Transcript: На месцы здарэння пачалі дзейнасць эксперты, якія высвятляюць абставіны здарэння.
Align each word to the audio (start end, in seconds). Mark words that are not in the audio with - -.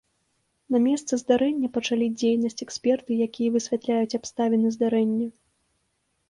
На 0.75 0.79
месцы 0.85 1.13
здарэння 1.23 1.69
пачалі 1.75 2.07
дзейнасць 2.19 2.63
эксперты, 2.65 3.11
якія 3.27 3.53
высвятляюць 3.57 4.17
абставіны 4.21 4.67
здарэння. 4.79 5.27